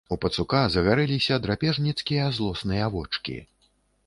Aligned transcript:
У 0.15 0.15
пацука 0.23 0.61
загарэліся 0.75 1.37
драпежніцкія 1.45 2.25
злосныя 2.39 2.89
вочкі. 2.97 3.37